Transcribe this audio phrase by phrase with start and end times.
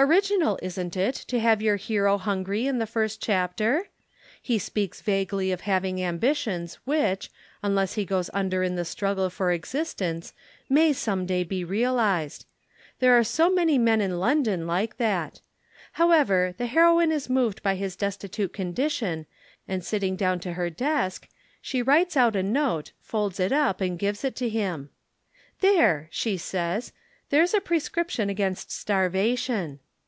[0.00, 3.88] Original, isn't it, to have your hero hungry in the first chapter?
[4.40, 7.32] He speaks vaguely of having ambitions which,
[7.64, 10.32] unless he goes under in the struggle for existence
[10.68, 12.46] may some day be realized.
[13.00, 15.40] There are so many men in London like that.
[15.94, 19.26] However, the heroine is moved by his destitute condition
[19.66, 21.28] and sitting down to her desk,
[21.60, 24.90] she writes out a note, folds it up and gives it to him.
[25.58, 26.92] 'There!' she says,
[27.30, 29.80] 'there's a prescription against starvation.'